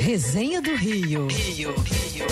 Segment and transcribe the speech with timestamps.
[0.00, 1.26] Resenha do Rio.
[1.26, 2.24] Rio, Rio.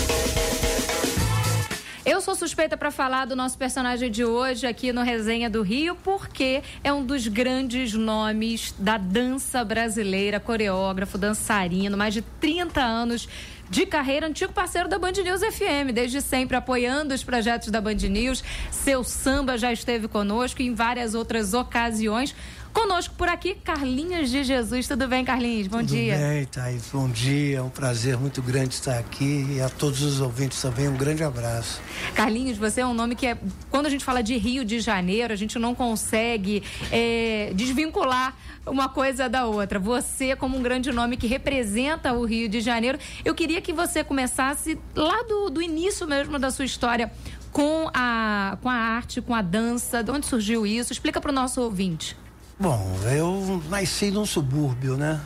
[2.03, 5.95] Eu sou suspeita para falar do nosso personagem de hoje aqui no Resenha do Rio,
[6.03, 13.29] porque é um dos grandes nomes da dança brasileira, coreógrafo, dançarino, mais de 30 anos
[13.69, 17.93] de carreira, antigo parceiro da Band News FM, desde sempre apoiando os projetos da Band
[18.09, 18.43] News.
[18.71, 22.35] Seu samba já esteve conosco em várias outras ocasiões.
[22.73, 24.87] Conosco por aqui, Carlinhos de Jesus.
[24.87, 25.67] Tudo bem, Carlinhos?
[25.67, 26.15] Bom Tudo dia.
[26.15, 26.89] Tudo bem, Thaís.
[26.91, 27.57] Bom dia.
[27.57, 31.23] É um prazer muito grande estar aqui e a todos os ouvintes também um grande
[31.23, 31.81] abraço.
[32.13, 33.37] Carlinhos, você é um nome que é.
[33.69, 38.35] Quando a gente fala de Rio de Janeiro, a gente não consegue é, desvincular
[38.65, 39.79] uma coisa da outra.
[39.79, 44.03] Você, como um grande nome que representa o Rio de Janeiro, eu queria que você
[44.03, 47.11] começasse lá do, do início mesmo da sua história
[47.51, 50.03] com a, com a arte, com a dança.
[50.03, 50.93] De onde surgiu isso?
[50.93, 52.15] Explica para o nosso ouvinte.
[52.59, 55.21] Bom, eu nasci num subúrbio, né?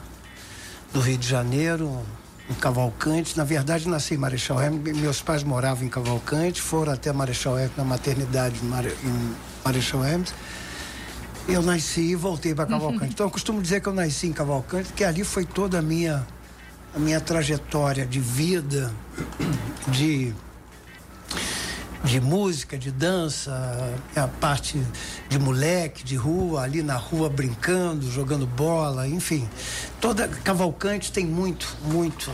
[0.94, 2.00] Do Rio de Janeiro,
[2.48, 3.36] em Cavalcante.
[3.36, 4.96] Na verdade, nasci em Marechal Hermes.
[4.96, 10.32] Meus pais moravam em Cavalcante, foram até Marechal Hermes, na maternidade em Marechal Hermes.
[11.48, 13.14] Eu nasci e voltei para Cavalcante.
[13.14, 16.28] então, eu costumo dizer que eu nasci em Cavalcante, porque ali foi toda a minha,
[16.96, 18.94] a minha trajetória de vida,
[19.88, 20.36] de
[22.04, 23.52] de música, de dança,
[24.16, 24.82] a parte
[25.30, 29.48] de moleque, de rua, ali na rua brincando, jogando bola, enfim.
[30.02, 32.30] Toda Cavalcante tem muito, muito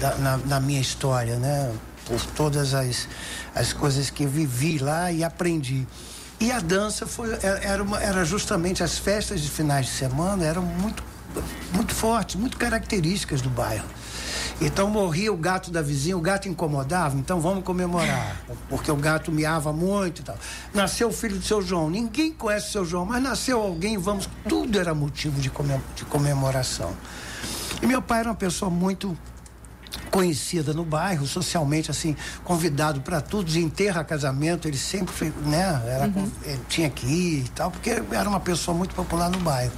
[0.00, 1.72] na, na, na minha história, né?
[2.06, 3.08] Por todas as,
[3.54, 5.86] as coisas que vivi lá e aprendi.
[6.38, 7.28] E a dança foi,
[7.62, 11.02] era, uma, era justamente as festas de finais de semana, eram muito,
[11.72, 13.86] muito fortes, muito características do bairro.
[14.64, 18.36] Então morria o gato da vizinha, o gato incomodava, então vamos comemorar,
[18.68, 20.36] porque o gato miava muito e tal.
[20.72, 24.28] Nasceu o filho do seu João, ninguém conhece o seu João, mas nasceu alguém, vamos,
[24.48, 25.50] tudo era motivo de,
[26.04, 26.94] comemoração.
[27.82, 29.18] E meu pai era uma pessoa muito
[30.12, 36.30] conhecida no bairro, socialmente assim, convidado para tudo, enterra, casamento, ele sempre, né, era, uhum.
[36.44, 39.72] ele tinha que ir e tal, porque era uma pessoa muito popular no bairro.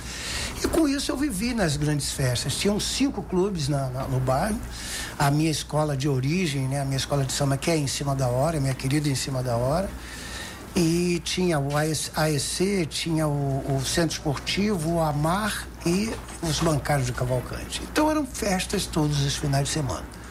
[0.63, 2.57] E com isso eu vivi nas grandes festas.
[2.57, 4.59] Tinham cinco clubes na, na, no bairro.
[5.17, 8.15] A minha escola de origem, né, a minha escola de samba, que é em cima
[8.15, 9.89] da hora, minha querida em cima da hora.
[10.75, 16.11] E tinha o AEC, tinha o, o Centro Esportivo, o Amar e
[16.43, 17.81] os bancários de Cavalcante.
[17.93, 20.24] Então eram festas todos os finais de semana.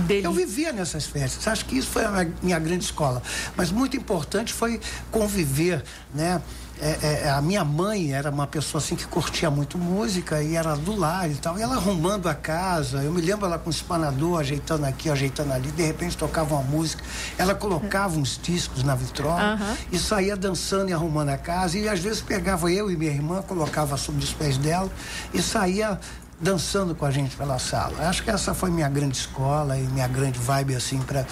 [0.00, 0.28] Que delícia.
[0.28, 1.46] Eu vivia nessas festas.
[1.48, 3.22] Acho que isso foi a minha grande escola.
[3.56, 5.82] Mas muito importante foi conviver,
[6.14, 6.40] né?
[6.80, 10.76] É, é, a minha mãe era uma pessoa assim que curtia muito música e era
[10.76, 11.58] do lar e tal.
[11.58, 15.52] E ela arrumando a casa, eu me lembro ela com o espanador, ajeitando aqui, ajeitando
[15.52, 17.02] ali, de repente tocava uma música,
[17.36, 19.76] ela colocava uns discos na vitrola uhum.
[19.90, 21.76] e saía dançando e arrumando a casa.
[21.76, 24.88] E às vezes pegava eu e minha irmã, colocava sobre os pés dela
[25.34, 25.98] e saía
[26.40, 28.08] dançando com a gente pela sala.
[28.08, 31.26] Acho que essa foi minha grande escola e minha grande vibe assim para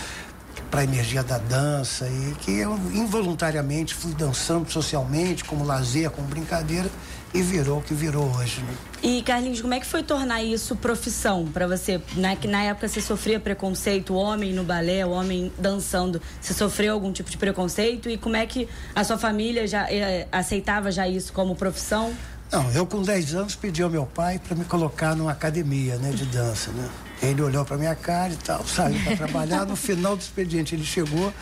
[0.70, 6.26] para a energia da dança e que eu involuntariamente fui dançando socialmente, como lazer, como
[6.26, 6.90] brincadeira
[7.34, 8.62] e virou o que virou hoje.
[8.62, 8.74] Né?
[9.02, 12.00] E Carlinhos, como é que foi tornar isso profissão para você?
[12.16, 17.12] Na, que na época você sofria preconceito, homem no balé, homem dançando, você sofreu algum
[17.12, 21.32] tipo de preconceito e como é que a sua família já eh, aceitava já isso
[21.32, 22.12] como profissão?
[22.50, 26.10] Não, eu com 10 anos pedi ao meu pai para me colocar numa academia, né,
[26.10, 26.88] de dança, né?
[27.22, 29.64] Ele olhou para minha cara e tal, saiu para trabalhar.
[29.64, 31.32] No final do expediente, ele chegou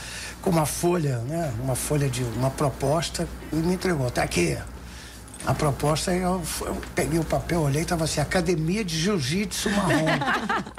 [0.41, 1.53] com uma folha, né?
[1.63, 4.11] Uma folha de uma proposta e me entregou.
[4.11, 4.57] Tá aqui.
[5.47, 10.07] A proposta, eu, eu peguei o papel, olhei, estava assim, Academia de Jiu-Jitsu Marrom.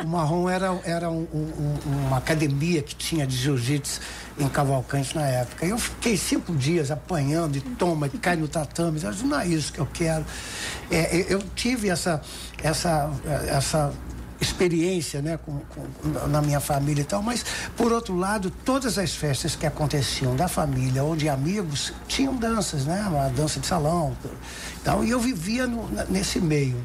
[0.04, 1.78] o Marrom era, era um, um,
[2.08, 4.02] uma academia que tinha de Jiu-Jitsu
[4.40, 5.68] em Cavalcante na época.
[5.68, 9.00] Eu fiquei cinco dias apanhando e toma, e cai no tatame.
[9.00, 10.26] Disse, não é isso que eu quero.
[10.90, 12.20] É, eu tive essa,
[12.64, 13.12] essa,
[13.48, 13.94] essa
[14.40, 19.16] experiência né, com, com, na minha família e tal, mas por outro lado, todas as
[19.16, 23.06] festas que aconteciam da família ou de amigos tinham danças, né?
[23.08, 24.16] Uma dança de salão.
[24.82, 26.82] Então, e eu vivia no, nesse meio.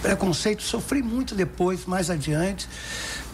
[0.00, 2.68] Preconceito sofri muito depois, mais adiante,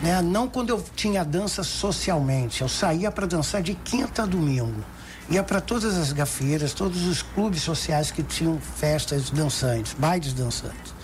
[0.01, 0.23] né?
[0.23, 4.85] Não quando eu tinha dança socialmente, eu saía para dançar de quinta a domingo
[5.31, 11.00] ia para todas as gafeiras, todos os clubes sociais que tinham festas dançantes, bailes dançantes.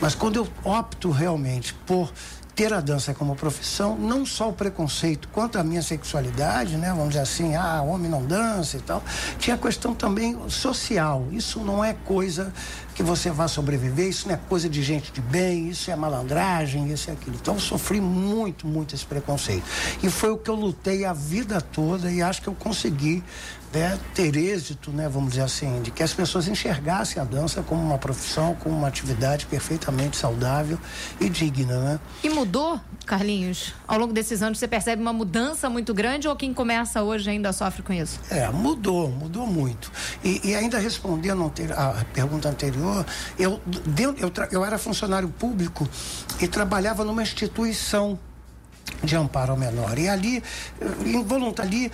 [0.00, 2.12] Mas quando eu opto realmente por
[2.54, 6.90] ter a dança como profissão, não só o preconceito quanto a minha sexualidade, né?
[6.90, 9.02] Vamos dizer assim, ah, homem não dança e tal.
[9.38, 11.26] Tinha a questão também social.
[11.32, 12.52] Isso não é coisa
[12.94, 16.92] que você vai sobreviver, isso não é coisa de gente de bem, isso é malandragem,
[16.92, 17.36] isso é aquilo.
[17.40, 19.64] Então eu sofri muito, muito esse preconceito.
[20.02, 23.22] E foi o que eu lutei a vida toda e acho que eu consegui
[23.74, 27.82] né, ter êxito, né, vamos dizer assim, de que as pessoas enxergassem a dança como
[27.82, 30.78] uma profissão, como uma atividade perfeitamente saudável
[31.20, 32.00] e digna, né?
[32.22, 33.74] E mudou, Carlinhos?
[33.86, 37.52] Ao longo desses anos você percebe uma mudança muito grande ou quem começa hoje ainda
[37.52, 38.20] sofre com isso?
[38.30, 39.90] É, mudou, mudou muito.
[40.22, 42.83] E, e ainda respondendo a pergunta anterior,
[43.38, 43.60] eu,
[44.18, 45.88] eu, eu, era funcionário público
[46.40, 48.18] e trabalhava numa instituição
[49.04, 49.98] de amparo ao menor.
[49.98, 50.42] E ali,
[51.60, 51.90] ali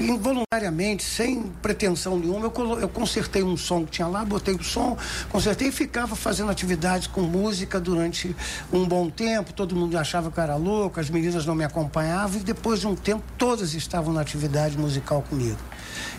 [0.00, 4.96] involuntariamente, sem pretensão nenhuma, eu, eu consertei um som que tinha lá, botei o som,
[5.28, 8.34] consertei e ficava fazendo atividades com música durante
[8.72, 9.52] um bom tempo.
[9.52, 12.86] Todo mundo achava que eu era louco, as meninas não me acompanhavam e depois de
[12.86, 15.58] um tempo todas estavam na atividade musical comigo.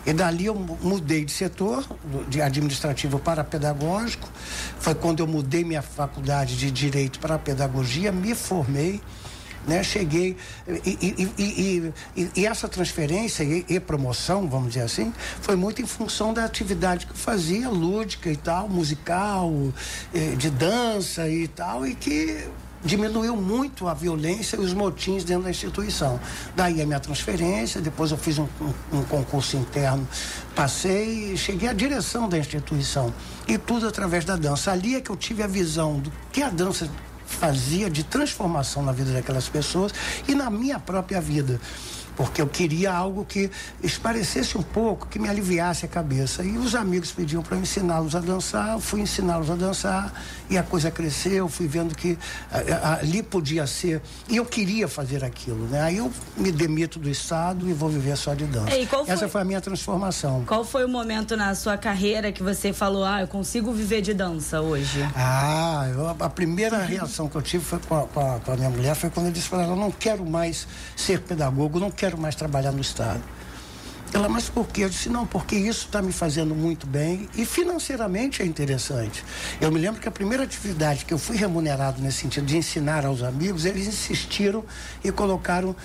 [0.05, 1.85] E dali eu mudei de setor,
[2.27, 4.27] de administrativo para pedagógico.
[4.79, 8.99] Foi quando eu mudei minha faculdade de direito para pedagogia, me formei
[9.67, 9.83] né?
[9.83, 10.35] Cheguei
[10.67, 16.33] e, e, e, e essa transferência e, promoção, vamos dizer assim, foi muito em função
[16.33, 19.51] da atividade que eu fazia, lúdica e tal, musical,
[20.13, 22.47] eh, de dança e tal, e que
[22.83, 26.19] diminuiu muito a violência e os motins dentro da instituição.
[26.55, 30.07] Daí a minha transferência, depois eu fiz um, um, um, concurso interno,
[30.55, 33.13] passei e cheguei à direção da instituição.
[33.47, 34.71] E tudo através da dança.
[34.71, 36.89] Ali é que eu tive a visão do que a dança
[37.31, 39.93] fazia de transformação na vida daquelas pessoas
[40.27, 41.59] e na minha própria vida
[42.15, 43.49] porque eu queria algo que
[43.83, 46.43] esparecesse um pouco, que me aliviasse a cabeça.
[46.43, 50.13] E os amigos pediam para ensiná-los a dançar, eu fui ensiná-los a dançar
[50.49, 52.17] e a coisa cresceu, fui vendo que
[52.83, 54.01] ali podia ser.
[54.29, 55.81] E eu queria fazer aquilo, né?
[55.81, 58.73] Aí eu me demito do Estado e vou viver só de dança.
[58.75, 59.03] Ei, foi...
[59.07, 60.43] Essa foi a minha transformação.
[60.45, 64.13] Qual foi o momento na sua carreira que você falou, ah, eu consigo viver de
[64.13, 65.07] dança hoje?
[65.15, 68.57] Ah, eu, a primeira reação que eu tive foi com a, com a, com a
[68.57, 72.17] minha mulher foi quando eu disse para ela, não quero mais ser pedagogo, não quero
[72.17, 73.21] mais trabalhar no Estado.
[74.11, 74.85] Ela, mas por quê?
[74.85, 79.23] Eu disse, não, porque isso está me fazendo muito bem e financeiramente é interessante.
[79.61, 83.05] Eu me lembro que a primeira atividade que eu fui remunerado nesse sentido de ensinar
[83.05, 84.65] aos amigos, eles insistiram
[85.03, 85.75] e colocaram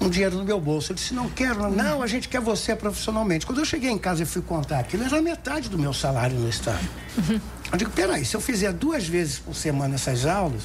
[0.00, 0.90] um dinheiro no meu bolso.
[0.90, 3.46] Eu disse, não quero, não, a gente quer você profissionalmente.
[3.46, 6.48] Quando eu cheguei em casa e fui contar aquilo, era metade do meu salário no
[6.48, 6.84] Estado.
[7.70, 10.64] Eu digo, peraí, se eu fizer duas vezes por semana essas aulas,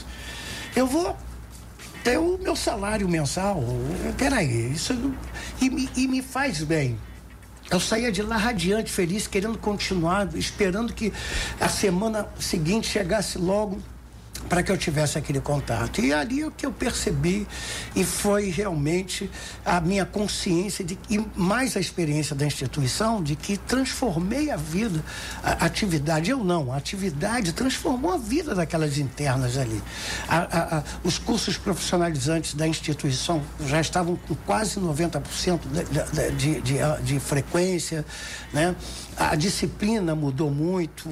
[0.75, 1.15] eu vou
[2.09, 3.63] ter o meu salário mensal.
[4.17, 4.93] Peraí, isso
[5.61, 6.97] e e me faz bem.
[7.69, 11.13] Eu saía de lá radiante, feliz, querendo continuar, esperando que
[11.61, 13.79] a semana seguinte chegasse logo
[14.47, 16.01] para que eu tivesse aquele contato.
[16.01, 17.47] E ali é o que eu percebi
[17.95, 19.29] e foi realmente
[19.65, 25.03] a minha consciência de e mais a experiência da instituição de que transformei a vida,
[25.43, 29.81] a atividade, eu não, a atividade transformou a vida daquelas internas ali.
[30.27, 36.61] A, a, a, os cursos profissionalizantes da instituição já estavam com quase 90% de, de,
[36.61, 38.05] de, de frequência,
[38.53, 38.75] né?
[39.19, 41.09] a disciplina mudou muito,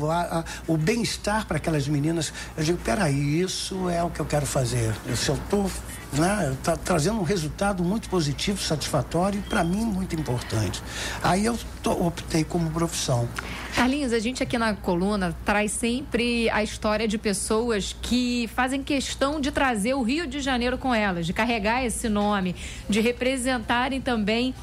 [0.66, 2.32] o bem-estar para aquelas meninas.
[2.56, 4.94] Eu digo, peraí, isso é o que eu quero fazer.
[5.06, 5.70] Eu estou
[6.14, 10.82] né, tá trazendo um resultado muito positivo, satisfatório e para mim muito importante.
[11.24, 13.28] Aí eu tô, optei como profissão.
[13.76, 19.40] Carlinhos, a gente aqui na coluna traz sempre a história de pessoas que fazem questão
[19.40, 22.56] de trazer o Rio de Janeiro com elas, de carregar esse nome,
[22.90, 24.56] de representarem também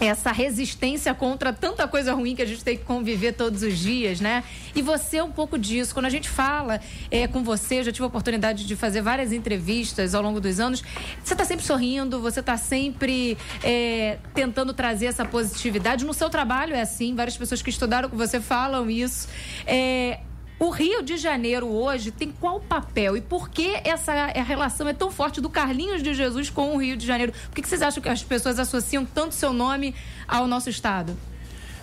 [0.00, 4.20] essa resistência contra tanta coisa ruim que a gente tem que conviver todos os dias,
[4.20, 4.42] né?
[4.74, 5.92] E você é um pouco disso.
[5.92, 6.80] Quando a gente fala
[7.10, 10.82] é, com você, já tive a oportunidade de fazer várias entrevistas ao longo dos anos.
[11.22, 16.04] Você está sempre sorrindo, você está sempre é, tentando trazer essa positividade.
[16.04, 19.28] No seu trabalho é assim, várias pessoas que estudaram com você falam isso.
[19.66, 20.20] É,
[20.60, 25.10] o Rio de Janeiro hoje tem qual papel e por que essa relação é tão
[25.10, 27.32] forte do Carlinhos de Jesus com o Rio de Janeiro?
[27.32, 29.94] Por que, que vocês acham que as pessoas associam tanto seu nome
[30.28, 31.16] ao nosso estado?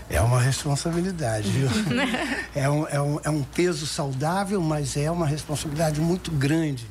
[0.07, 1.67] É uma responsabilidade, viu?
[2.55, 6.87] é, um, é, um, é um peso saudável, mas é uma responsabilidade muito grande.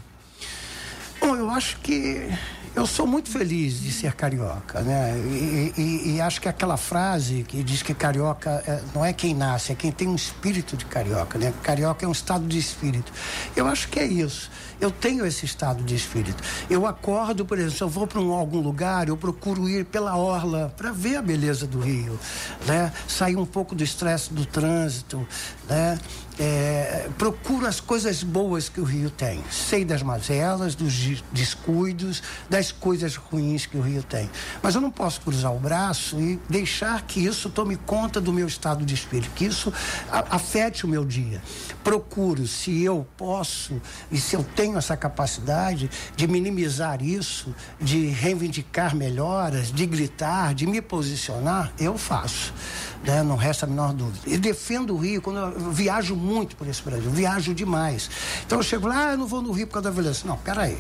[1.21, 2.29] Bom, eu acho que
[2.75, 5.17] eu sou muito feliz de ser carioca, né?
[5.17, 9.33] E, e, e acho que aquela frase que diz que carioca é, não é quem
[9.33, 11.55] nasce, é quem tem um espírito de carioca, né?
[11.63, 13.13] Carioca é um estado de espírito.
[13.55, 14.51] Eu acho que é isso.
[14.79, 16.43] Eu tenho esse estado de espírito.
[16.69, 20.17] Eu acordo, por exemplo, se eu vou para um, algum lugar, eu procuro ir pela
[20.17, 22.19] orla para ver a beleza do Rio,
[22.67, 22.93] né?
[23.09, 25.27] Sair um pouco do estresse do trânsito,
[25.69, 25.97] né?
[26.39, 29.43] é, procuro as coisas boas que o Rio tem.
[29.51, 30.93] Sei das mazelas, dos
[31.37, 34.29] descuidos, das coisas ruins que o Rio tem.
[34.63, 38.47] Mas eu não posso cruzar o braço e deixar que isso tome conta do meu
[38.47, 39.73] estado de espírito, que isso
[40.11, 41.43] afete o meu dia.
[41.85, 48.97] Procuro, se eu posso e se eu tenho essa capacidade de minimizar isso, de reivindicar
[48.97, 52.53] melhoras, de gritar, de me posicionar, eu faço.
[53.07, 53.23] Né?
[53.23, 54.19] Não resta a menor dúvida.
[54.27, 58.11] E defendo o Rio quando eu viajo muito por esse Brasil, viajo demais.
[58.45, 60.27] Então eu chego lá, ah, eu não vou no Rio por causa da violência.
[60.29, 60.79] Não, peraí.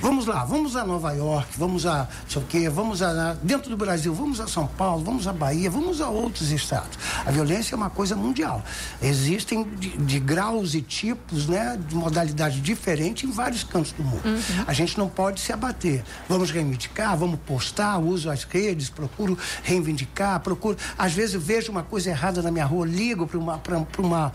[0.00, 3.70] Vamos lá, vamos a Nova York, vamos a não sei o quê, vamos a dentro
[3.70, 6.98] do Brasil, vamos a São Paulo, vamos a Bahia, vamos a outros estados.
[7.24, 8.62] A violência é uma coisa mundial.
[9.02, 14.24] Existem de, de graus e tipos, né, de modalidade diferente em vários cantos do mundo.
[14.24, 14.64] Uhum.
[14.66, 16.04] A gente não pode se abater.
[16.28, 20.76] Vamos reivindicar, vamos postar, uso as redes, procuro reivindicar, procuro.
[20.96, 24.32] Às vezes eu vejo uma coisa errada na minha rua, ligo para uma para uma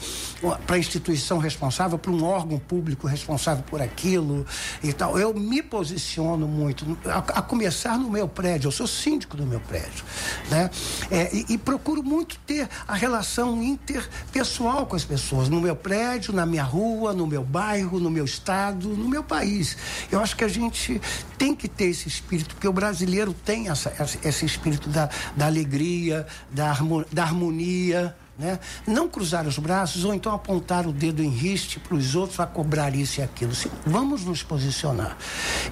[0.65, 4.45] para a instituição responsável, para um órgão público responsável por aquilo
[4.83, 5.17] e tal.
[5.17, 9.59] Eu me posiciono muito, a, a começar no meu prédio, eu sou síndico do meu
[9.59, 10.03] prédio,
[10.50, 10.69] né?
[11.09, 16.33] É, e, e, procuro muito ter a relação interpessoal com as pessoas, no meu prédio,
[16.33, 19.77] na minha rua, no meu bairro, no meu estado, no meu país.
[20.12, 21.01] Eu acho que a gente
[21.38, 23.93] tem que ter esse espírito, porque o brasileiro tem essa,
[24.24, 26.74] esse espírito da, da alegria, da,
[27.19, 28.57] da harmonia, né?
[28.88, 32.45] Não cruzar os braços ou então apontar o dedo em riste para os outros a
[32.45, 33.51] cobrar isso e aquilo.
[33.85, 35.17] Vamos nos posicionar.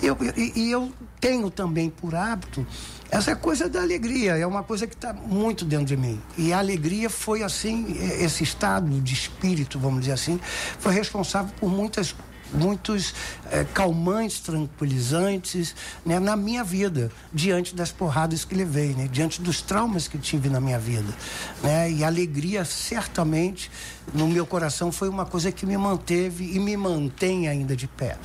[0.04, 2.68] Eu, e, e eu tenho também por hábito
[3.10, 6.22] essa coisa da alegria, é uma coisa que está muito dentro de mim.
[6.38, 10.38] E a alegria foi assim, esse estado de espírito, vamos dizer assim,
[10.78, 12.14] foi responsável por muitas
[12.54, 13.14] muitos
[13.52, 15.76] é, calmantes, tranquilizantes
[16.06, 20.50] né, na minha vida, diante das porradas que levei, né, diante dos traumas que tive
[20.50, 21.14] na minha vida.
[21.62, 23.72] Né, e a alegria, certamente,
[24.14, 28.18] no meu coração, foi uma coisa que me manteve e me mantém ainda de pé.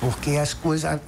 [0.00, 1.00] Porque as coisas.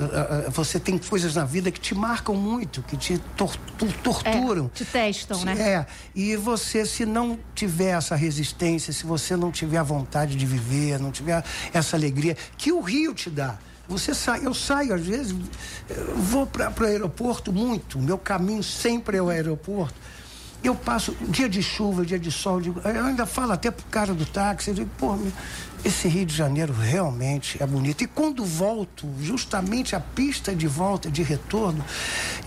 [0.50, 4.66] Você tem coisas na vida que te marcam muito, que te torturam.
[4.66, 5.60] É, te testam, né?
[5.60, 5.86] É.
[6.14, 10.98] E você, se não tiver essa resistência, se você não tiver a vontade de viver,
[10.98, 13.58] não tiver essa alegria que o Rio te dá.
[13.88, 15.32] Você sai, eu saio às vezes,
[16.16, 19.94] vou para o aeroporto muito, meu caminho sempre é o aeroporto.
[20.64, 24.26] Eu passo dia de chuva, dia de sol, eu ainda falo até pro cara do
[24.26, 25.16] táxi, eu digo, pô,
[25.86, 28.02] esse Rio de Janeiro realmente é bonito.
[28.02, 31.84] E quando volto, justamente a pista de volta, de retorno,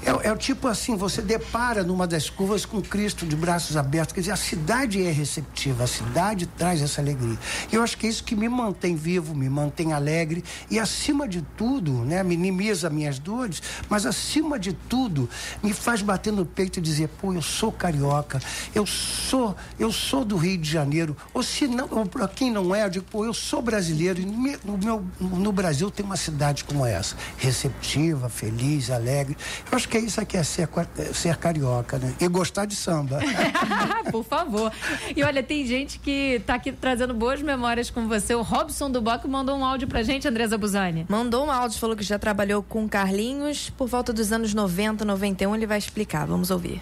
[0.03, 4.13] é, é o tipo assim: você depara numa das curvas com Cristo de braços abertos.
[4.13, 7.37] Quer dizer, a cidade é receptiva, a cidade traz essa alegria.
[7.71, 11.41] Eu acho que é isso que me mantém vivo, me mantém alegre e, acima de
[11.55, 15.29] tudo, né, minimiza minhas dores, mas acima de tudo,
[15.63, 18.41] me faz bater no peito e dizer: pô, eu sou carioca,
[18.75, 21.15] eu sou, eu sou do Rio de Janeiro.
[21.33, 24.77] Ou se não, para quem não é, eu digo, pô, eu sou brasileiro e no,
[24.77, 29.37] meu, no Brasil tem uma cidade como essa, receptiva, feliz, alegre.
[29.71, 30.69] Eu acho que é isso aqui é ser,
[31.13, 32.13] ser carioca, né?
[32.19, 33.19] E gostar de samba.
[34.11, 34.71] Por favor.
[35.15, 38.35] E olha, tem gente que está aqui trazendo boas memórias com você.
[38.35, 41.05] O Robson do Boc mandou um áudio pra gente, Andresa Buzani.
[41.09, 45.55] Mandou um áudio, falou que já trabalhou com Carlinhos por volta dos anos 90, 91.
[45.55, 46.25] Ele vai explicar.
[46.25, 46.81] Vamos ouvir.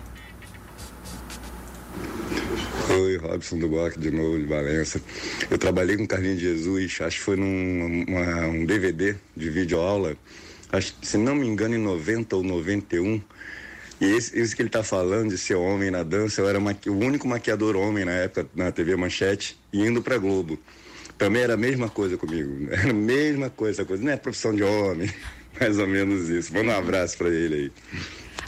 [3.17, 5.01] Robson do Boc, de novo, de Valença.
[5.49, 10.15] Eu trabalhei com Carlinhos Jesus, acho que foi num uma, um DVD de videoaula,
[10.71, 13.21] acho se não me engano, em 90 ou 91.
[13.99, 16.89] E esse, isso que ele está falando de ser homem na dança, eu era maqui,
[16.89, 20.59] o único maquiador homem na época na TV Manchete, indo para Globo.
[21.17, 24.03] Também era a mesma coisa comigo, era a mesma coisa, coisa.
[24.03, 25.11] não é profissão de homem,
[25.59, 26.53] mais ou menos isso.
[26.53, 27.71] Manda um abraço para ele aí.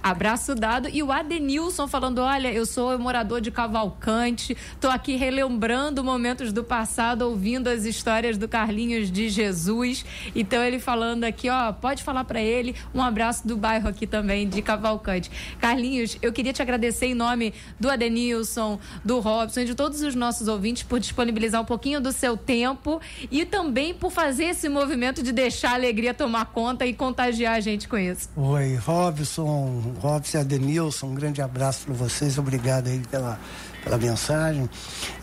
[0.02, 0.90] Abraço dado.
[0.92, 6.64] E o Adenilson falando: olha, eu sou morador de Cavalcante, tô aqui relembrando momentos do
[6.64, 10.06] passado, ouvindo as histórias do Carlinhos de Jesus.
[10.36, 12.76] Então ele falando aqui, ó, pode falar para ele.
[12.94, 15.30] Um abraço do bairro aqui também, de Cavalcante.
[15.60, 20.16] Carlinhos, eu queria te agradecer em nome do Adenilson, do Robson e de todos os
[20.16, 25.22] nossos ouvintes por disponibilizar um pouquinho do seu tempo e também por fazer esse movimento
[25.22, 28.30] de deixar a alegria tomar conta e contagiar a gente com isso.
[28.36, 33.40] Oi, Robson, Robson Adenilson, um grande abraço para vocês, obrigado aí pela,
[33.84, 34.70] pela mensagem.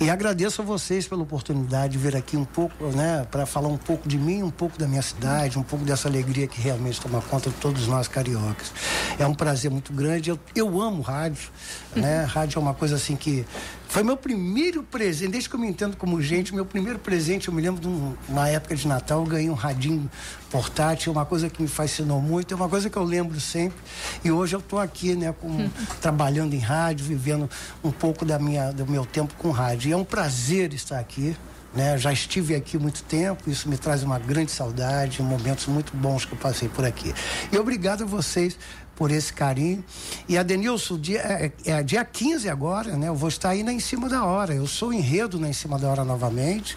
[0.01, 3.77] E agradeço a vocês pela oportunidade de vir aqui um pouco, né, para falar um
[3.77, 7.21] pouco de mim, um pouco da minha cidade, um pouco dessa alegria que realmente toma
[7.23, 8.73] conta de todos nós cariocas.
[9.19, 10.31] É um prazer muito grande.
[10.31, 11.51] Eu, eu amo rádio,
[11.95, 12.25] né?
[12.25, 13.45] Rádio é uma coisa assim que
[13.89, 17.55] foi meu primeiro presente, desde que eu me entendo como gente, meu primeiro presente, eu
[17.55, 20.11] me lembro de um, uma época de Natal, eu ganhei um radinho
[20.51, 23.79] portátil, uma coisa que me fascinou muito, é uma coisa que eu lembro sempre.
[24.25, 25.71] E hoje eu estou aqui, né, com,
[26.01, 27.49] trabalhando em rádio, vivendo
[27.83, 29.89] um pouco da minha, do meu tempo com rádio.
[29.91, 31.37] E é um prazer estar aqui
[31.75, 31.99] Né?
[31.99, 36.33] Já estive aqui muito tempo, isso me traz uma grande saudade, momentos muito bons que
[36.33, 37.13] eu passei por aqui.
[37.53, 38.57] E obrigado a vocês
[38.97, 39.85] por esse carinho.
[40.29, 43.09] E a Denilson, dia, é, é, dia 15 agora, né?
[43.09, 44.55] Eu vou estar aí na Em Cima da Hora.
[44.55, 46.77] Eu sou enredo na Em Cima da Hora novamente,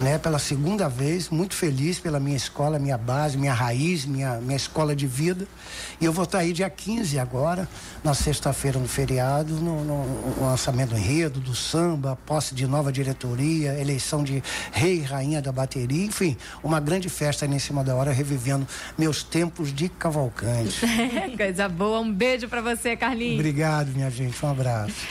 [0.00, 0.16] né?
[0.16, 4.94] Pela segunda vez, muito feliz pela minha escola, minha base, minha raiz, minha, minha escola
[4.94, 5.46] de vida.
[6.00, 7.68] E eu vou estar aí dia 15 agora,
[8.04, 10.06] na sexta-feira no feriado, no, no,
[10.36, 14.42] no lançamento do enredo, do samba, posse de nova diretoria, eleição de
[14.72, 18.66] rei e rainha da bateria, enfim, uma grande festa aí em cima da hora, revivendo
[18.96, 20.86] meus tempos de cavalcante.
[21.56, 22.00] Coisa boa.
[22.00, 23.36] Um beijo para você, Carlinhos.
[23.36, 24.44] Obrigado, minha gente.
[24.44, 25.06] Um abraço.